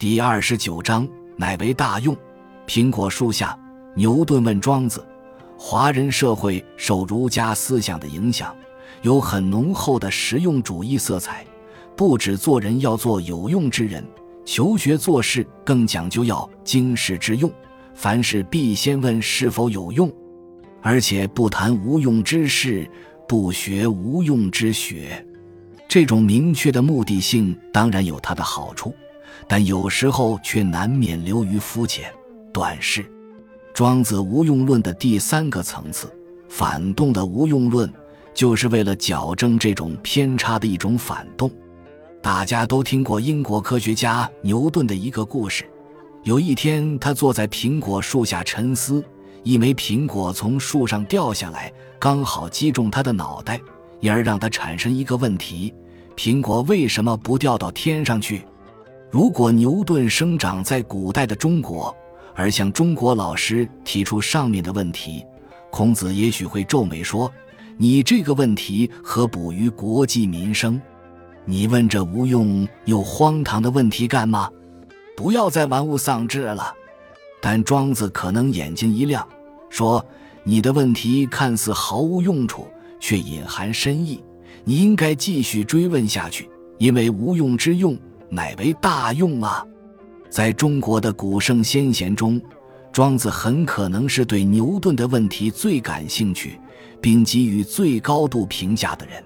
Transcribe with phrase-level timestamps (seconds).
[0.00, 1.06] 第二十九章，
[1.36, 2.16] 乃为大用。
[2.66, 3.54] 苹果树下，
[3.94, 5.06] 牛顿问庄子：
[5.58, 8.56] 华人社会受儒家思想的影响，
[9.02, 11.44] 有很浓厚的实用主义色彩。
[11.94, 14.02] 不止做人要做有用之人，
[14.46, 17.52] 求学做事更讲究要经世致用。
[17.94, 20.10] 凡事必先问是否有用，
[20.80, 22.90] 而且不谈无用之事，
[23.28, 25.22] 不学无用之学。
[25.86, 28.94] 这种明确的目的性当然有它的好处，
[29.46, 32.12] 但有时候却难免流于肤浅、
[32.52, 33.04] 短视。
[33.72, 36.12] 庄子无用论的第三个层次——
[36.48, 37.90] 反动的无用论，
[38.34, 41.50] 就是为了矫正这种偏差的一种反动。
[42.20, 45.64] 大家都听过英国科学家牛顿的一个故事。
[46.24, 49.02] 有一天，他坐在苹果树下沉思，
[49.42, 53.58] 一枚苹果从树上掉下来，刚好击中他的脑袋，
[54.00, 55.72] 因而让他产生一个问题：
[56.14, 58.42] 苹果为什么不掉到天上去？
[59.10, 61.94] 如果牛顿生长在古代的中国，
[62.32, 65.24] 而向中国老师提出上面的问题，
[65.70, 67.30] 孔子也许会皱眉说
[67.76, 70.80] ：“你这个问题何补于国计民生？
[71.44, 74.48] 你问这无用又荒唐的问题干嘛？”
[75.16, 76.72] 不要再玩物丧志了，
[77.42, 79.26] 但庄子可能眼睛一亮，
[79.68, 80.02] 说
[80.44, 82.66] ：“你的问题看似毫无用处，
[83.00, 84.22] 却隐含深意。
[84.64, 87.98] 你应该继续追问下去，因为无用之用，
[88.30, 89.66] 乃为大用啊！”
[90.30, 92.40] 在中国的古圣先贤中，
[92.92, 96.58] 庄子很可能是对牛顿的问题最感兴趣，
[97.00, 99.22] 并给予最高度评价的人。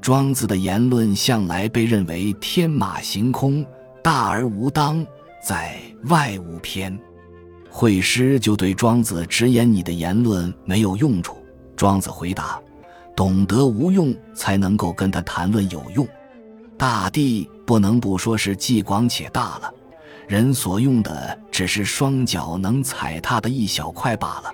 [0.00, 3.66] 庄子的言论向来被认为天马行空、
[4.02, 5.04] 大而无当。
[5.44, 6.96] 在外物篇，
[7.70, 11.36] 惠施就对庄子直言：“你的言论没有用处。”
[11.76, 12.60] 庄子回答
[13.14, 16.06] ：“懂得无用，才能够跟他谈论有用。
[16.78, 19.74] 大地不能不说是既广且大了，
[20.28, 24.52] 人所用的只是双脚能踩踏的一小块罢了。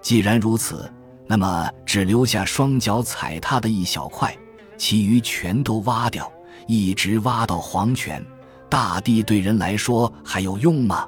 [0.00, 0.92] 既然如此，
[1.28, 4.36] 那么只留下双脚踩踏的一小块，
[4.76, 6.30] 其余全都挖掉，
[6.66, 8.22] 一直挖到黄泉。”
[8.68, 11.06] 大地对人来说还有用吗？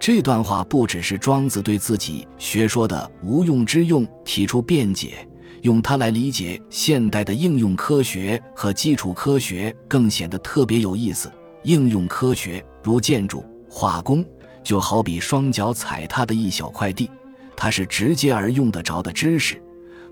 [0.00, 5.27] 这段话不只是庄子对自己学说的无用之用提出辩解，
[5.62, 11.30] 用它来理解现代的应用科学和基础科学更显得特别有意思。
[11.64, 14.24] 应用科学如建筑、化工，
[14.62, 17.10] 就好比双脚踩踏的一小块地，
[17.56, 19.60] 它是直接而用得着的知识。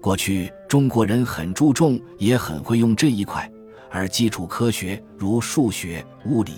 [0.00, 3.50] 过去中国人很注重，也很会用这一块，
[3.90, 6.52] 而基础科学如数学、物理。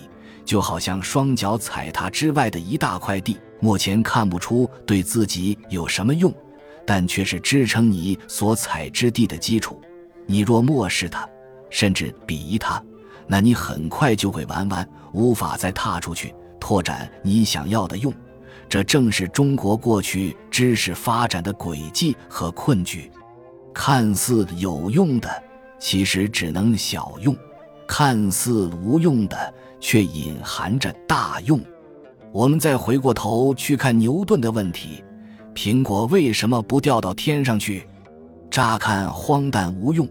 [0.45, 6.33] 就好像双脚踩踏之外的一大块地，目前看不出对自己有什么用，
[6.89, 9.79] 但却是支撑你所踩之地的基础。
[10.25, 11.29] 你若漠视它，
[11.69, 12.83] 甚至鄙夷它，
[13.27, 18.11] 那你很快就会玩完，无法再踏出去，拓展你想要的用。
[18.67, 23.11] 这正是中国过去知识发展的轨迹和困局。
[23.75, 25.31] 看似有用的，
[25.79, 27.35] 其实只能小用；
[27.87, 29.55] 看似无用的。
[29.81, 31.61] 却隐含着大用。
[32.33, 35.05] 我们再回过头去看牛顿的问题：
[35.59, 37.85] 苹果为什么不掉到天上去？
[38.49, 40.09] 乍看荒诞无用，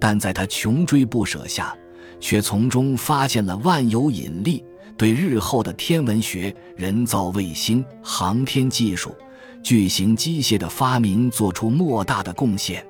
[0.00, 1.72] 但在他穷追不舍下，
[2.18, 4.64] 却从中发现了万有引力，
[4.96, 9.14] 对日后的天文学、人造卫星、航天技术、
[9.62, 12.84] 巨型机械的发明做出莫大的贡献。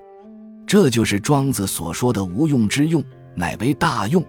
[0.67, 3.05] 这就是庄子所说的“无用之用，
[3.35, 4.25] 乃为大用”。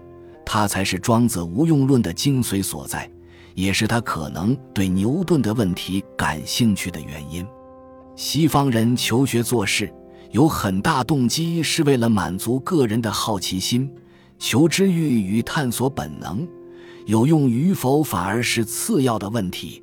[0.46, 3.10] 它才是庄子无用论的精髓所在，
[3.56, 7.48] 也是他可能对牛顿的问题感兴趣的原因。
[8.20, 9.90] 西方人求学做事
[10.32, 13.90] 有很大动机，是为了满足个人的好奇心、
[14.38, 16.46] 求知欲与探索本能，
[17.06, 19.82] 有用与否反而是次要的问题。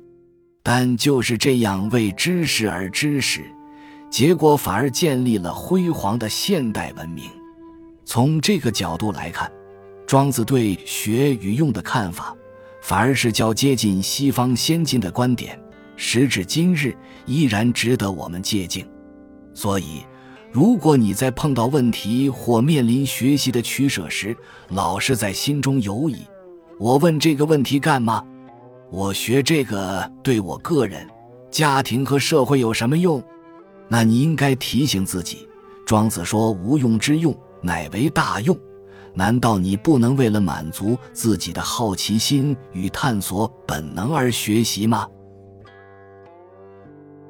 [0.61, 3.41] 但就是这样为知识而知识，
[4.07, 7.25] 结果反而建立了辉煌的现代文明。
[8.05, 9.51] 从这个角度来看。
[10.05, 12.33] 庄子对学与用的看法，
[12.83, 15.59] 反而是较接近西方先进的观点，
[15.97, 16.95] 时至今日
[17.25, 18.87] 依然值得我们借鉴。
[19.53, 20.05] 所以，
[20.51, 24.37] 如果你在碰到问题或面临学习的取舍时，
[24.69, 26.21] 老是在心中犹疑：
[26.79, 28.23] 我问这个问题干嘛？
[28.89, 31.05] 我学这个对我个人、
[31.51, 33.21] 家庭和社会有什么用？
[33.89, 35.47] 那你应该提醒自己，
[35.85, 38.57] 庄子说：“无用之用，乃为大用。”
[39.13, 45.07] 难道你不能为了满足自己的好奇心与探索本能而学习吗？